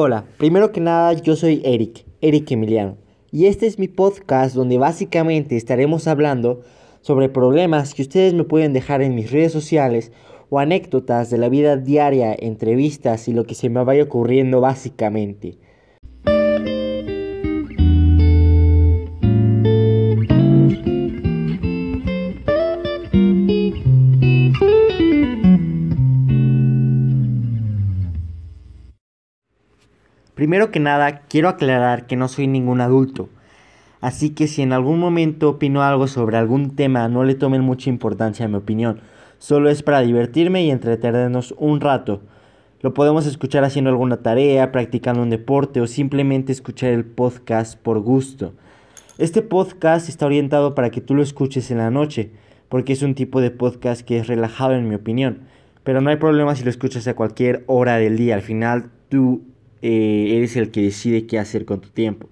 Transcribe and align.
Hola, 0.00 0.26
primero 0.36 0.70
que 0.70 0.80
nada 0.80 1.12
yo 1.12 1.34
soy 1.34 1.60
Eric, 1.64 2.04
Eric 2.20 2.52
Emiliano, 2.52 2.98
y 3.32 3.46
este 3.46 3.66
es 3.66 3.80
mi 3.80 3.88
podcast 3.88 4.54
donde 4.54 4.78
básicamente 4.78 5.56
estaremos 5.56 6.06
hablando 6.06 6.60
sobre 7.00 7.28
problemas 7.28 7.94
que 7.94 8.02
ustedes 8.02 8.32
me 8.32 8.44
pueden 8.44 8.72
dejar 8.72 9.02
en 9.02 9.16
mis 9.16 9.32
redes 9.32 9.50
sociales 9.50 10.12
o 10.50 10.60
anécdotas 10.60 11.30
de 11.30 11.38
la 11.38 11.48
vida 11.48 11.76
diaria, 11.76 12.32
entrevistas 12.38 13.26
y 13.26 13.32
lo 13.32 13.42
que 13.42 13.56
se 13.56 13.70
me 13.70 13.82
vaya 13.82 14.04
ocurriendo 14.04 14.60
básicamente. 14.60 15.58
Primero 30.38 30.70
que 30.70 30.78
nada, 30.78 31.22
quiero 31.28 31.48
aclarar 31.48 32.06
que 32.06 32.14
no 32.14 32.28
soy 32.28 32.46
ningún 32.46 32.80
adulto. 32.80 33.28
Así 34.00 34.30
que 34.30 34.46
si 34.46 34.62
en 34.62 34.72
algún 34.72 35.00
momento 35.00 35.50
opino 35.50 35.82
algo 35.82 36.06
sobre 36.06 36.36
algún 36.36 36.76
tema, 36.76 37.08
no 37.08 37.24
le 37.24 37.34
tomen 37.34 37.60
mucha 37.62 37.90
importancia 37.90 38.44
a 38.44 38.48
mi 38.48 38.54
opinión. 38.54 39.00
Solo 39.38 39.68
es 39.68 39.82
para 39.82 40.00
divertirme 40.00 40.62
y 40.62 40.70
entretenernos 40.70 41.56
un 41.58 41.80
rato. 41.80 42.22
Lo 42.82 42.94
podemos 42.94 43.26
escuchar 43.26 43.64
haciendo 43.64 43.90
alguna 43.90 44.18
tarea, 44.18 44.70
practicando 44.70 45.22
un 45.22 45.30
deporte 45.30 45.80
o 45.80 45.88
simplemente 45.88 46.52
escuchar 46.52 46.90
el 46.90 47.04
podcast 47.04 47.76
por 47.76 47.98
gusto. 47.98 48.52
Este 49.18 49.42
podcast 49.42 50.08
está 50.08 50.26
orientado 50.26 50.76
para 50.76 50.90
que 50.90 51.00
tú 51.00 51.16
lo 51.16 51.22
escuches 51.24 51.72
en 51.72 51.78
la 51.78 51.90
noche, 51.90 52.30
porque 52.68 52.92
es 52.92 53.02
un 53.02 53.16
tipo 53.16 53.40
de 53.40 53.50
podcast 53.50 54.02
que 54.02 54.18
es 54.18 54.28
relajado 54.28 54.74
en 54.74 54.88
mi 54.88 54.94
opinión. 54.94 55.40
Pero 55.82 56.00
no 56.00 56.10
hay 56.10 56.16
problema 56.16 56.54
si 56.54 56.62
lo 56.62 56.70
escuchas 56.70 57.08
a 57.08 57.16
cualquier 57.16 57.64
hora 57.66 57.96
del 57.96 58.16
día. 58.16 58.36
Al 58.36 58.42
final 58.42 58.92
tú 59.08 59.42
eh, 59.82 60.36
eres 60.36 60.56
el 60.56 60.70
que 60.70 60.82
decide 60.82 61.26
qué 61.26 61.38
hacer 61.38 61.64
con 61.64 61.80
tu 61.80 61.88
tiempo. 61.90 62.28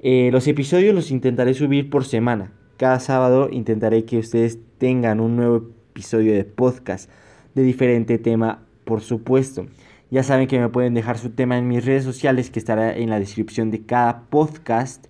Eh, 0.00 0.30
los 0.32 0.46
episodios 0.46 0.94
los 0.94 1.10
intentaré 1.10 1.54
subir 1.54 1.90
por 1.90 2.04
semana. 2.04 2.52
Cada 2.76 3.00
sábado 3.00 3.48
intentaré 3.50 4.04
que 4.04 4.18
ustedes 4.18 4.58
tengan 4.78 5.20
un 5.20 5.36
nuevo 5.36 5.70
episodio 5.90 6.34
de 6.34 6.44
podcast 6.44 7.10
de 7.54 7.62
diferente 7.62 8.18
tema, 8.18 8.66
por 8.84 9.00
supuesto. 9.00 9.66
Ya 10.10 10.22
saben 10.22 10.46
que 10.46 10.60
me 10.60 10.68
pueden 10.68 10.94
dejar 10.94 11.18
su 11.18 11.30
tema 11.30 11.58
en 11.58 11.66
mis 11.66 11.84
redes 11.84 12.04
sociales 12.04 12.50
que 12.50 12.58
estará 12.58 12.96
en 12.96 13.10
la 13.10 13.18
descripción 13.18 13.70
de 13.70 13.84
cada 13.84 14.22
podcast. 14.28 15.06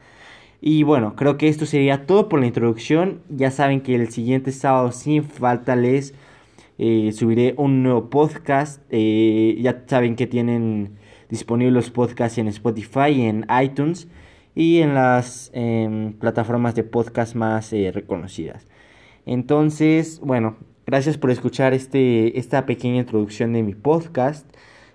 Y 0.60 0.84
bueno, 0.84 1.14
creo 1.16 1.36
que 1.36 1.48
esto 1.48 1.66
sería 1.66 2.06
todo 2.06 2.28
por 2.28 2.40
la 2.40 2.46
introducción. 2.46 3.20
Ya 3.28 3.50
saben 3.50 3.82
que 3.82 3.94
el 3.94 4.10
siguiente 4.10 4.52
sábado 4.52 4.92
sin 4.92 5.24
falta 5.24 5.76
les 5.76 6.14
eh, 6.78 7.12
subiré 7.12 7.54
un 7.58 7.82
nuevo 7.82 8.08
podcast. 8.08 8.80
ya 8.90 9.84
saben 9.86 10.16
que 10.16 10.26
tienen 10.26 10.96
disponibles 11.28 11.74
los 11.74 11.90
podcasts 11.90 12.38
en 12.38 12.48
Spotify, 12.48 13.22
en 13.22 13.46
iTunes 13.62 14.08
y 14.54 14.80
en 14.80 14.94
las 14.94 15.50
em, 15.52 16.12
plataformas 16.14 16.74
de 16.74 16.84
podcast 16.84 17.34
más 17.34 17.72
eh, 17.72 17.90
reconocidas. 17.92 18.66
Entonces, 19.26 20.20
bueno, 20.20 20.56
gracias 20.86 21.18
por 21.18 21.30
escuchar 21.30 21.74
este, 21.74 22.38
esta 22.38 22.64
pequeña 22.66 23.00
introducción 23.00 23.52
de 23.52 23.62
mi 23.62 23.74
podcast. 23.74 24.48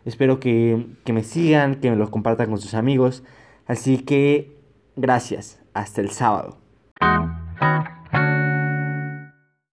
Espero 0.05 0.39
que, 0.39 0.87
que 1.03 1.13
me 1.13 1.23
sigan, 1.23 1.75
que 1.75 1.91
me 1.91 1.97
lo 1.97 2.09
compartan 2.09 2.49
con 2.49 2.57
sus 2.57 2.73
amigos. 2.73 3.23
Así 3.67 3.99
que, 3.99 4.57
gracias. 4.95 5.59
Hasta 5.73 6.01
el 6.01 6.09
sábado. 6.09 6.70